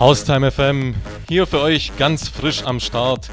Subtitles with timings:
[0.00, 0.94] Haustime FM,
[1.28, 3.28] hier für euch ganz frisch am Start.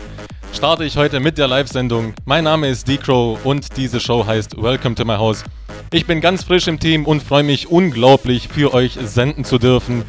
[0.54, 2.14] Starte ich heute mit der Live-Sendung.
[2.26, 5.46] Mein Name ist D-Crow und diese Show heißt Welcome to my House.
[5.94, 10.04] Ich bin ganz frisch im Team und freue mich unglaublich, für euch senden zu dürfen.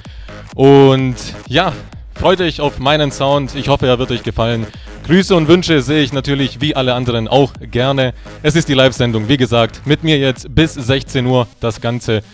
[0.56, 1.15] Und
[1.47, 1.73] ja,
[2.17, 3.55] freut euch auf meinen Sound.
[3.55, 4.66] Ich hoffe, er wird euch gefallen.
[5.06, 8.15] Grüße und Wünsche sehe ich natürlich wie alle anderen auch gerne.
[8.43, 12.25] Es ist die Live-Sendung, wie gesagt, mit mir jetzt bis 16 Uhr das Ganze.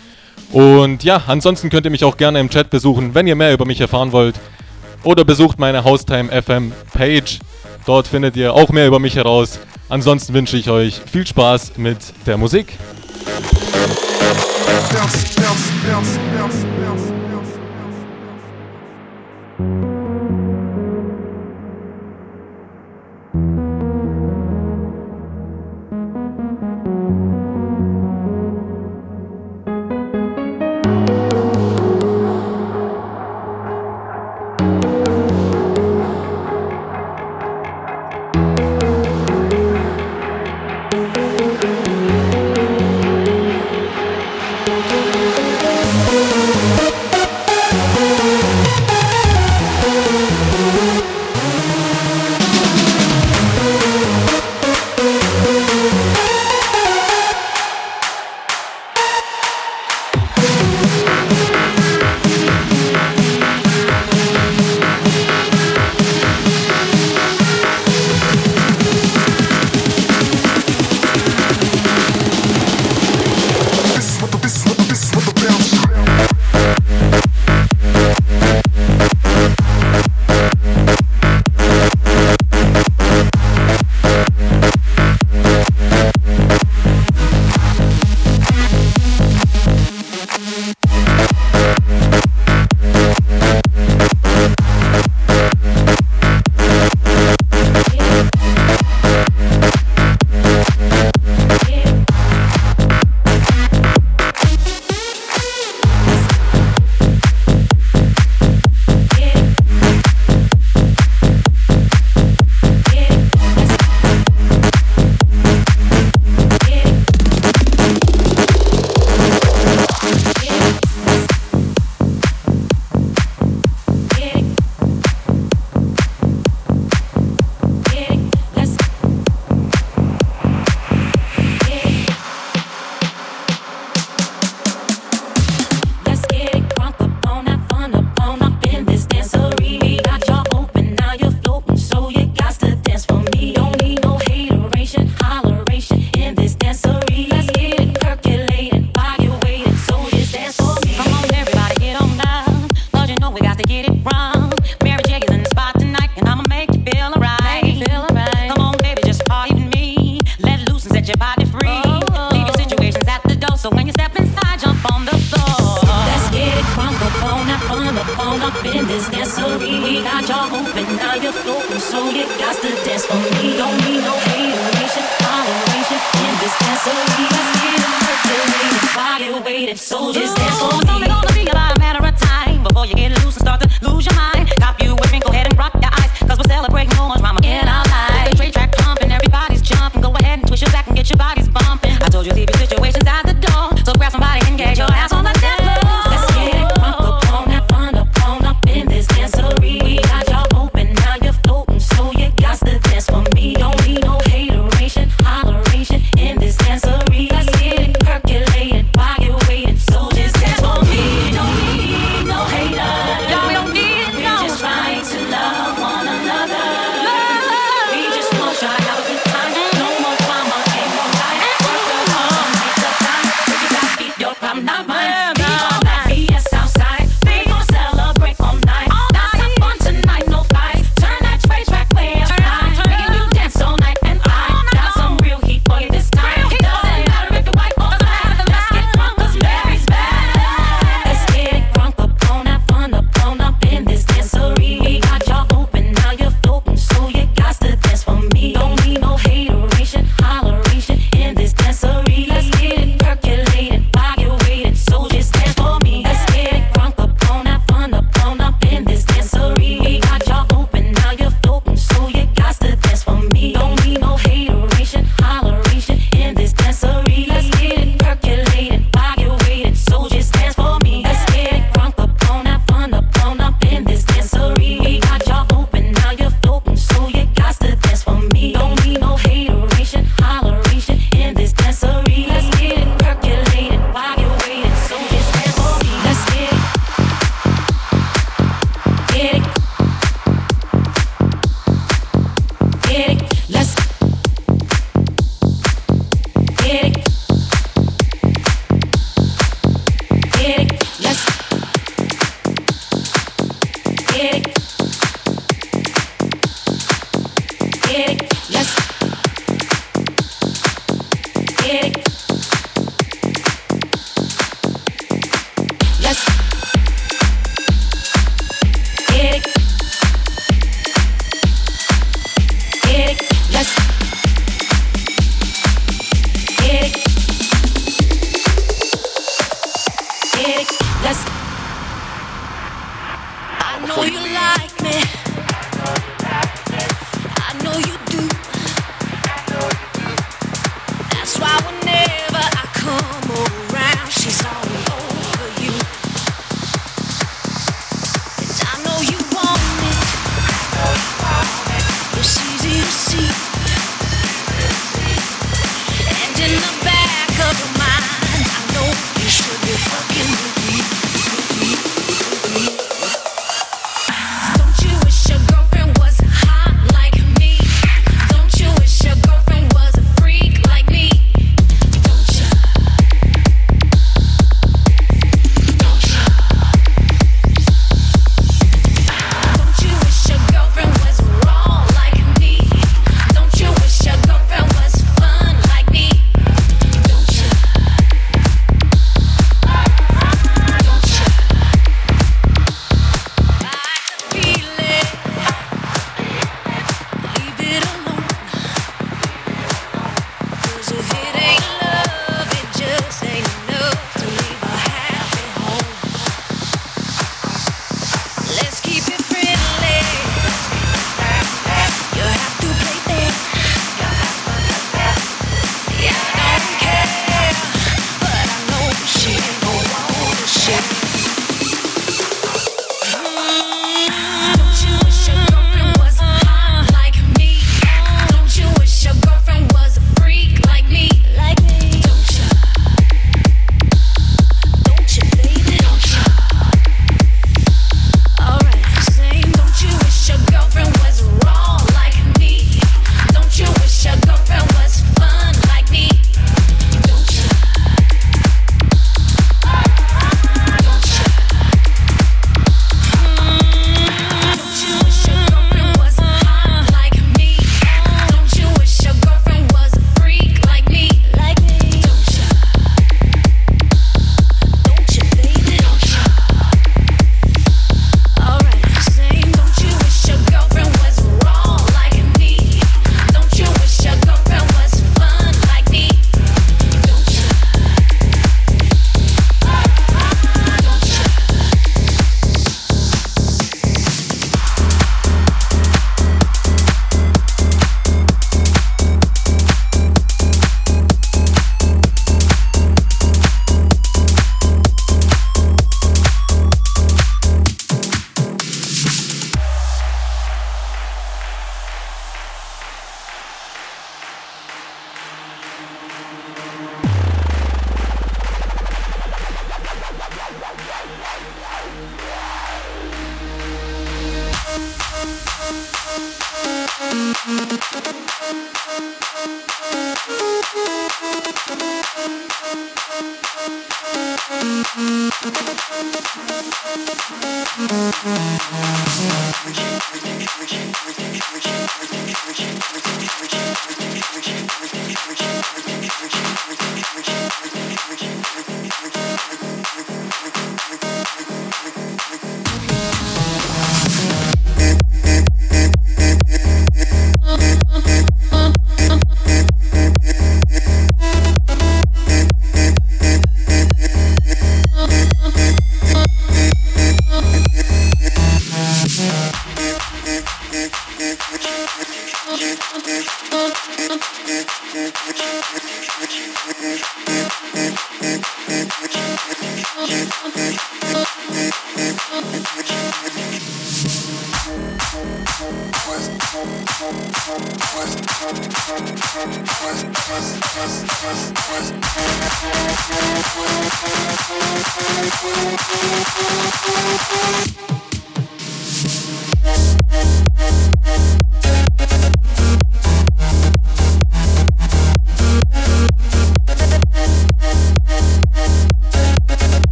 [0.55, 3.65] Und ja, ansonsten könnt ihr mich auch gerne im Chat besuchen, wenn ihr mehr über
[3.65, 4.39] mich erfahren wollt.
[5.03, 7.39] Oder besucht meine Haustime FM Page.
[7.85, 9.59] Dort findet ihr auch mehr über mich heraus.
[9.89, 12.77] Ansonsten wünsche ich euch viel Spaß mit der Musik.
[14.93, 16.65] Bounce, bounce, bounce, bounce,
[19.59, 19.84] bounce.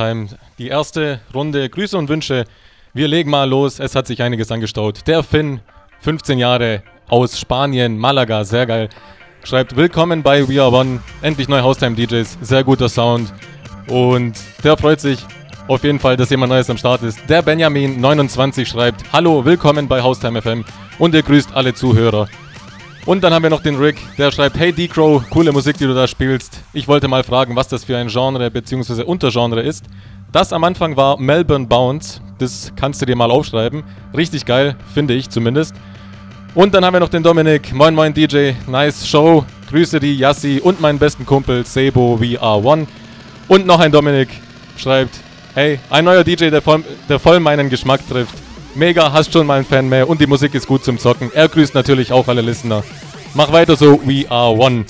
[0.00, 0.28] Haustime.
[0.58, 2.44] Die erste Runde Grüße und Wünsche.
[2.94, 3.78] Wir legen mal los.
[3.78, 5.06] Es hat sich einiges angestaut.
[5.06, 5.60] Der Finn,
[6.00, 8.88] 15 Jahre, aus Spanien, Malaga, sehr geil.
[9.44, 11.00] Schreibt Willkommen bei We Are One.
[11.22, 12.38] Endlich neue Haustime DJs.
[12.40, 13.32] Sehr guter Sound.
[13.88, 14.34] Und
[14.64, 15.18] der freut sich
[15.68, 17.18] auf jeden Fall, dass jemand Neues am Start ist.
[17.28, 20.64] Der Benjamin29 schreibt Hallo, willkommen bei Haustime FM.
[20.98, 22.28] Und er grüßt alle Zuhörer.
[23.06, 25.94] Und dann haben wir noch den Rick, der schreibt, hey D-Crow, coole Musik, die du
[25.94, 26.60] da spielst.
[26.74, 29.04] Ich wollte mal fragen, was das für ein Genre bzw.
[29.04, 29.86] Untergenre ist.
[30.32, 32.20] Das am Anfang war Melbourne Bounce.
[32.38, 33.82] Das kannst du dir mal aufschreiben.
[34.16, 35.74] Richtig geil, finde ich zumindest.
[36.54, 37.72] Und dann haben wir noch den Dominik.
[37.72, 39.46] Moin moin DJ, nice Show.
[39.70, 42.86] Grüße die Yassi und meinen besten Kumpel Sebo VR1.
[43.48, 44.28] Und noch ein Dominik
[44.76, 45.16] schreibt,
[45.54, 48.34] hey, ein neuer DJ, der voll, der voll meinen Geschmack trifft.
[48.74, 51.30] Mega, hast schon mal einen Fan mehr und die Musik ist gut zum Zocken.
[51.34, 52.84] Er grüßt natürlich auch alle Listener.
[53.34, 54.84] Mach weiter so, we are one.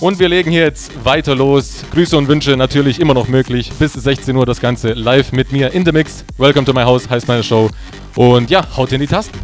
[0.00, 1.84] Und wir legen hier jetzt weiter los.
[1.92, 3.72] Grüße und Wünsche natürlich immer noch möglich.
[3.78, 6.24] Bis 16 Uhr das Ganze live mit mir in the Mix.
[6.36, 7.70] Welcome to my house heißt meine Show.
[8.16, 9.38] Und ja, haut in die Tasten.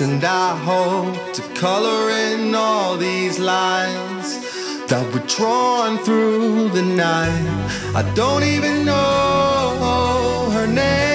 [0.00, 7.70] and I hope to color in all these lines that were drawn through the night.
[7.96, 11.07] I don't even know her name.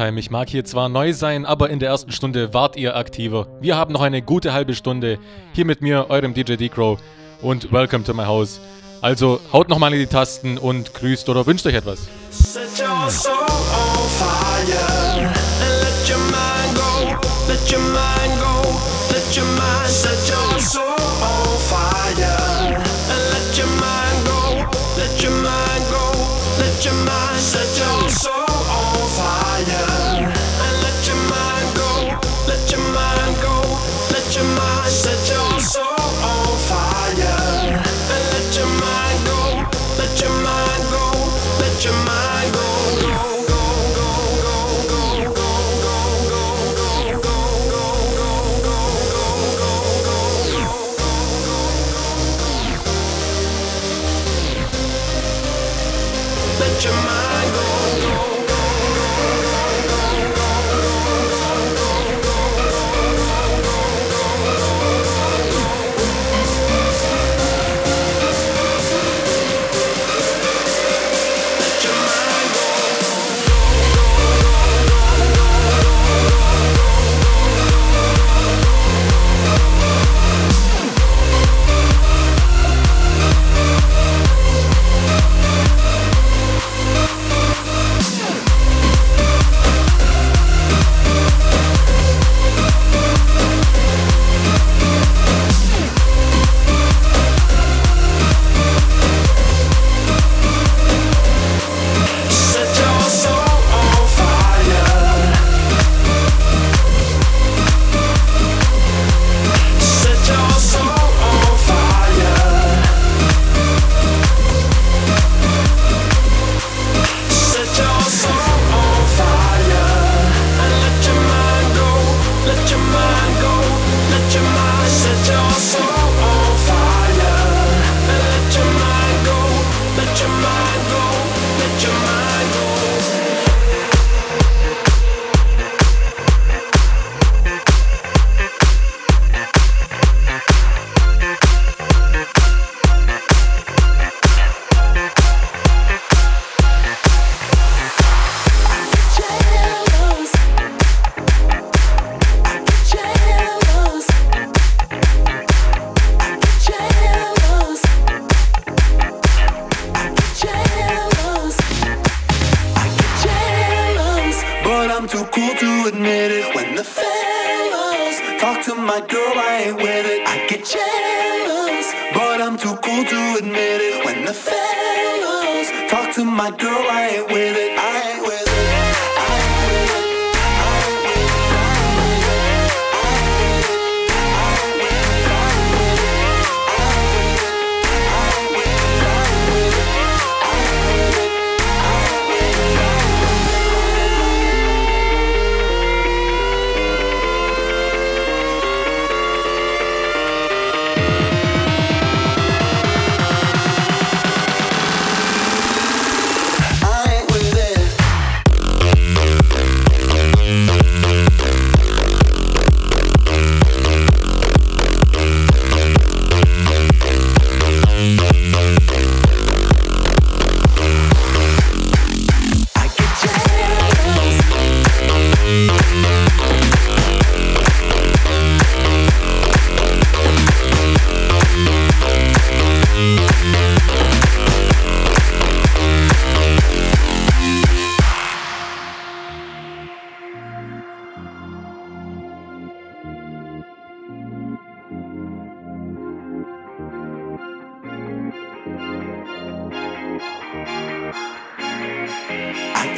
[0.00, 0.18] Time.
[0.18, 3.46] Ich mag hier zwar neu sein, aber in der ersten Stunde wart ihr aktiver.
[3.60, 5.18] Wir haben noch eine gute halbe Stunde
[5.52, 6.98] hier mit mir, eurem DJ D-Crow
[7.42, 8.60] und Welcome to my house.
[9.02, 12.08] Also haut nochmal in die Tasten und grüßt oder wünscht euch etwas.
[12.30, 18.70] Set your soul on fire and let your mind go, let your mind go,
[19.12, 22.49] let your mind set your soul on fire.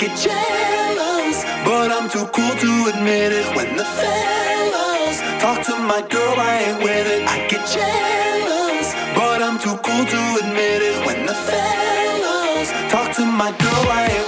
[0.03, 3.47] get jealous, but I'm too cool to admit it.
[3.55, 7.23] When the fellas talk to my girl, I ain't with it.
[7.29, 11.07] I get jealous, but I'm too cool to admit it.
[11.07, 14.22] When the fellas talk to my girl, I ain't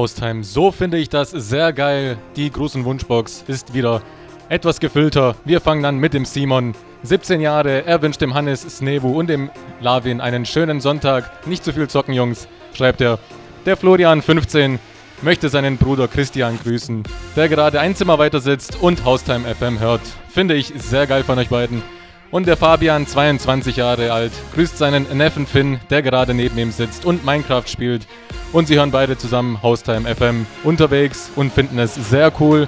[0.00, 2.16] Haustime, so finde ich das sehr geil.
[2.34, 4.00] Die großen Wunschbox ist wieder
[4.48, 5.36] etwas gefüllter.
[5.44, 6.74] Wir fangen an mit dem Simon.
[7.02, 9.50] 17 Jahre, er wünscht dem Hannes Snevu und dem
[9.82, 11.46] Lavin einen schönen Sonntag.
[11.46, 13.18] Nicht zu viel zocken, Jungs, schreibt er.
[13.66, 14.78] Der Florian, 15,
[15.20, 17.02] möchte seinen Bruder Christian grüßen,
[17.36, 20.00] der gerade ein Zimmer weiter sitzt und Haustime FM hört.
[20.30, 21.82] Finde ich sehr geil von euch beiden.
[22.30, 27.04] Und der Fabian, 22 Jahre alt, grüßt seinen Neffen Finn, der gerade neben ihm sitzt
[27.04, 28.06] und Minecraft spielt.
[28.52, 32.66] Und sie hören beide zusammen Haustime FM unterwegs und finden es sehr cool.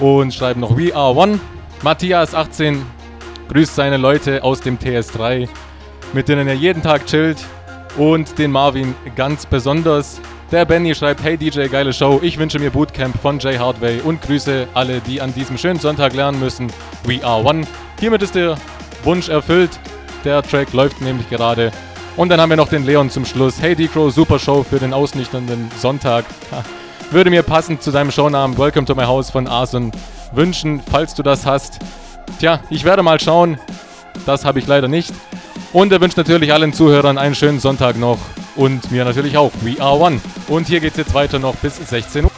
[0.00, 1.38] Und schreiben noch We Are One.
[1.82, 2.84] Matthias, 18,
[3.48, 5.48] grüßt seine Leute aus dem TS3,
[6.12, 7.38] mit denen er jeden Tag chillt.
[7.96, 10.20] Und den Marvin ganz besonders.
[10.50, 12.20] Der Benny schreibt, hey DJ, geile Show.
[12.22, 16.14] Ich wünsche mir Bootcamp von Jay Hardway und grüße alle, die an diesem schönen Sonntag
[16.14, 16.72] lernen müssen.
[17.04, 17.66] We are one.
[18.00, 18.56] Hiermit ist der
[19.04, 19.78] Wunsch erfüllt.
[20.24, 21.70] Der Track läuft nämlich gerade.
[22.18, 23.62] Und dann haben wir noch den Leon zum Schluss.
[23.62, 26.24] Hey Decro, super Show für den ausnüchternden Sonntag.
[27.12, 29.92] Würde mir passend zu deinem Shownamen Welcome to my House von Arson
[30.32, 31.78] wünschen, falls du das hast.
[32.40, 33.56] Tja, ich werde mal schauen.
[34.26, 35.14] Das habe ich leider nicht.
[35.72, 38.18] Und er wünscht natürlich allen Zuhörern einen schönen Sonntag noch.
[38.56, 39.52] Und mir natürlich auch.
[39.60, 40.20] We are one.
[40.48, 42.32] Und hier geht's jetzt weiter noch bis 16 Uhr.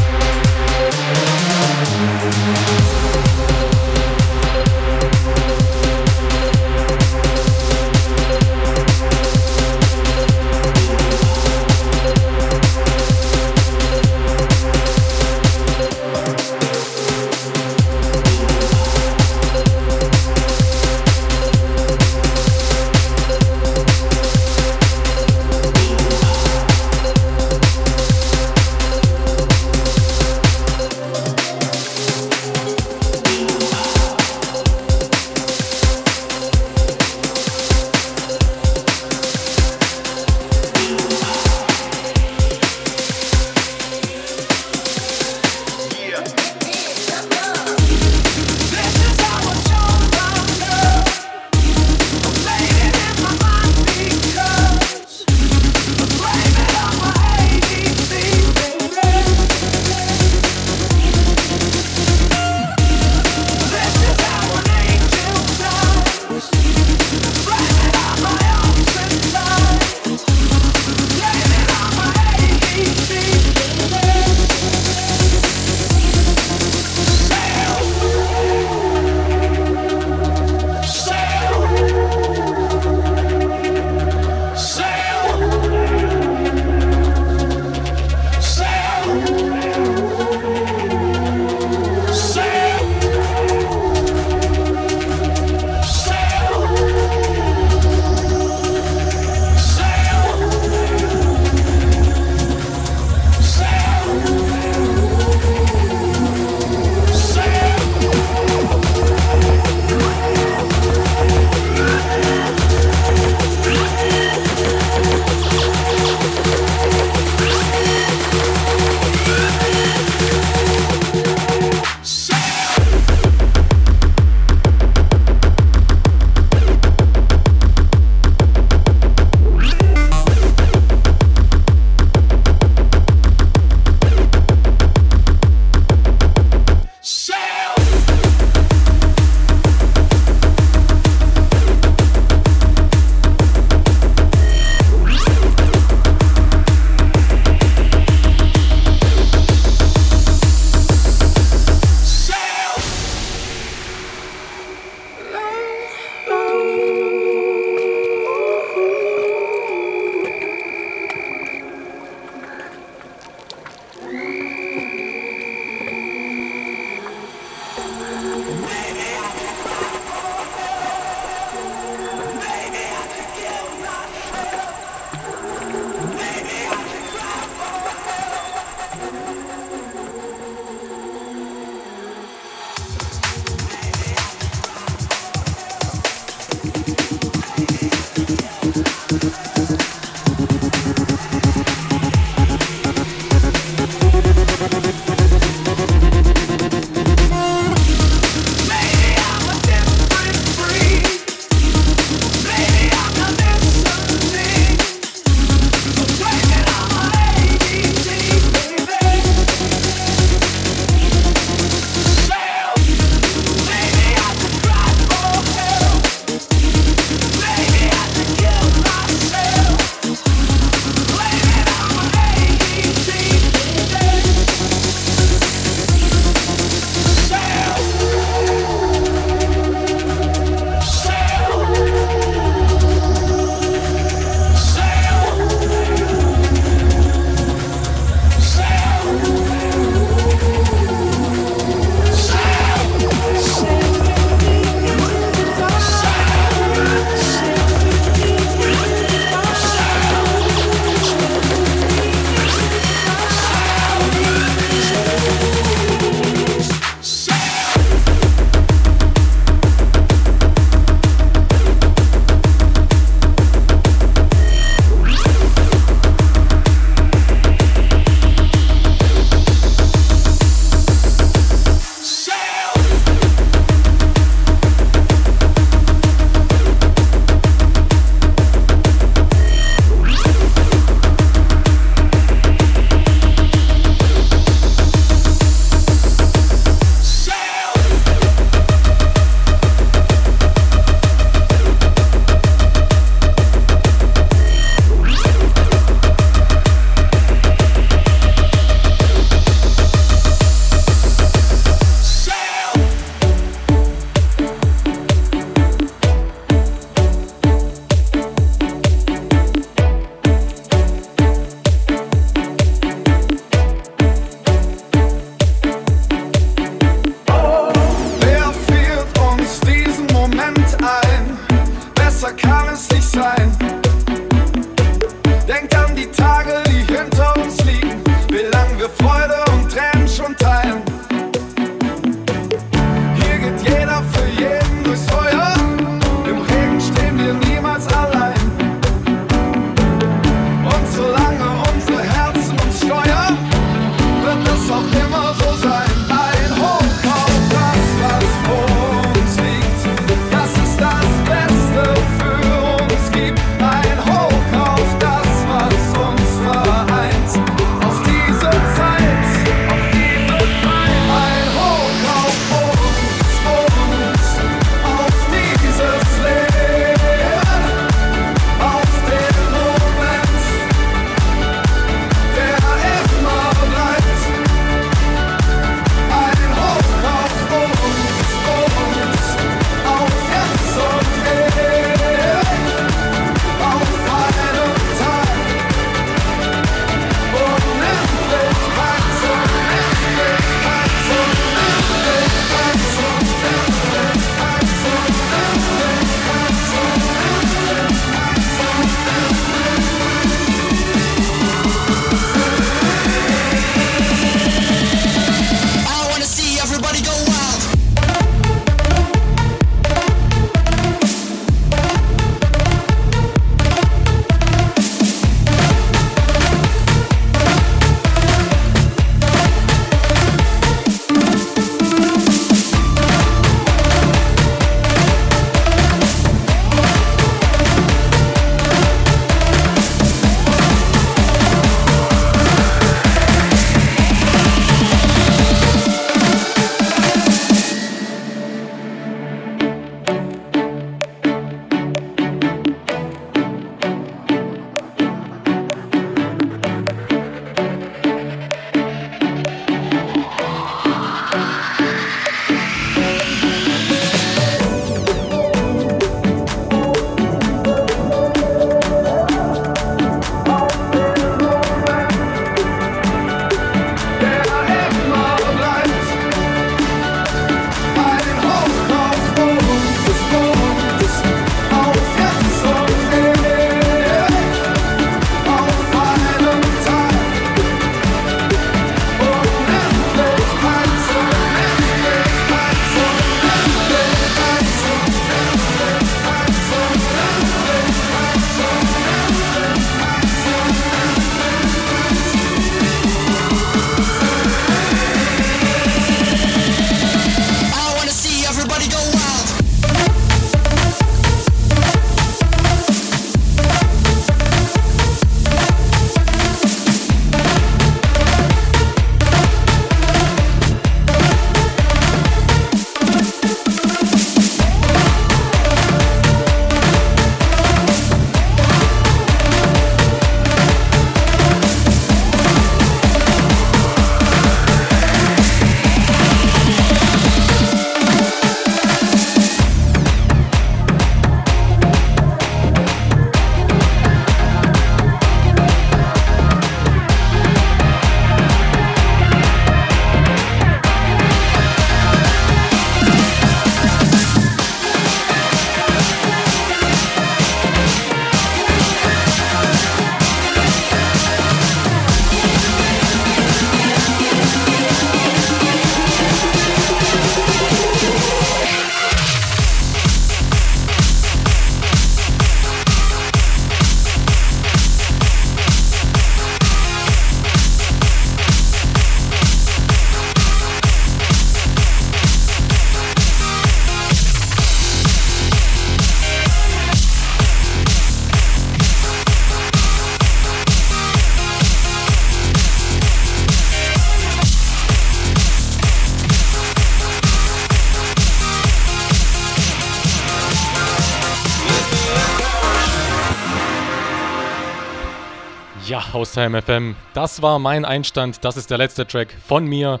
[596.18, 598.44] Haustime FM, das war mein Einstand.
[598.44, 600.00] Das ist der letzte Track von mir,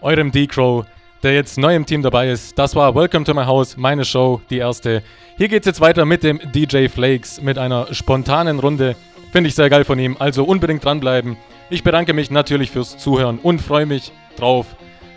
[0.00, 0.84] eurem D-Crow,
[1.22, 2.58] der jetzt neu im Team dabei ist.
[2.58, 5.04] Das war Welcome to my House, meine Show, die erste.
[5.36, 8.96] Hier geht's jetzt weiter mit dem DJ Flakes, mit einer spontanen Runde.
[9.30, 11.36] Finde ich sehr geil von ihm, also unbedingt dranbleiben.
[11.70, 14.66] Ich bedanke mich natürlich fürs Zuhören und freue mich drauf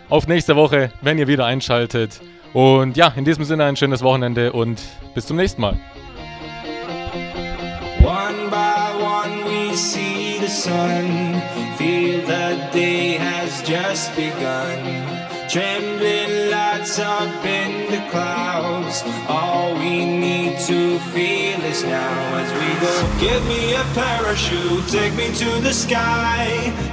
[0.08, 2.20] auf nächste Woche, wenn ihr wieder einschaltet.
[2.52, 4.80] Und ja, in diesem Sinne ein schönes Wochenende und
[5.12, 5.76] bis zum nächsten Mal.
[9.16, 11.06] Finally see the sun.
[11.78, 14.80] Feel the day has just begun.
[15.48, 18.96] Trembling lights up in the clouds.
[19.28, 22.94] All we need to feel is now as we go.
[23.26, 26.44] Give me a parachute, take me to the sky.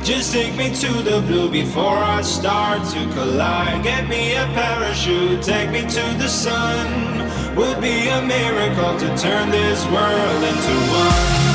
[0.04, 3.84] Just take me to the blue before I start to collide.
[3.84, 6.88] Get me a parachute, take me to the sun.
[7.58, 11.53] Would be a miracle to turn this world into one.